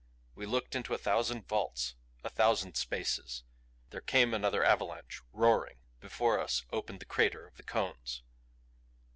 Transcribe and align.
We 0.33 0.47
looked 0.47 0.73
into 0.75 0.95
a 0.95 0.97
thousand 0.97 1.47
vaults, 1.47 1.93
a 2.23 2.29
thousand 2.31 2.73
spaces. 2.75 3.43
There 3.91 4.01
came 4.01 4.33
another 4.33 4.63
avalanche 4.63 5.21
roaring 5.31 5.77
before 5.99 6.39
us 6.39 6.65
opened 6.71 7.01
the 7.01 7.05
crater 7.05 7.45
of 7.45 7.55
the 7.57 7.61
cones. 7.63 8.23